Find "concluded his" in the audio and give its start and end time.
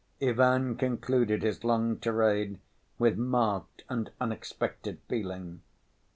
0.77-1.63